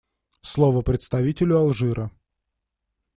[0.41, 2.09] Слово представителю Алжира.